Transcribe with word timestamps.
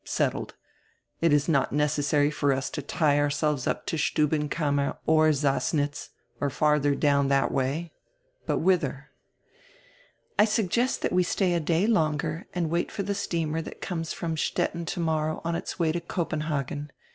Setded. 0.03 0.53
It 1.19 1.31
is 1.31 1.47
not 1.47 1.71
necessary 1.71 2.31
for 2.31 2.51
us 2.53 2.71
to 2.71 2.81
tie 2.81 3.19
ourselves 3.19 3.67
up 3.67 3.85
to 3.85 3.97
Stuhhenkammer 3.97 4.97
or 5.05 5.29
Sassnitz 5.29 6.09
or 6.39 6.49
fardier 6.49 6.95
down 6.95 7.29
diat 7.29 7.51
way. 7.51 7.93
But 8.47 8.57
whither?" 8.61 9.11
"I 10.39 10.45
suggest 10.45 11.03
diat 11.03 11.11
we 11.11 11.21
stay 11.21 11.53
a 11.53 11.59
day 11.59 11.85
longer 11.85 12.47
and 12.51 12.71
wait 12.71 12.91
for 12.91 13.03
die 13.03 13.13
steamer 13.13 13.61
diat 13.61 13.79
conies 13.79 14.11
from 14.11 14.37
Stettin 14.37 14.85
tomorrow 14.87 15.39
on 15.45 15.53
its 15.55 15.77
way 15.77 15.91
to 15.91 16.01
Copenhagen. 16.01 16.91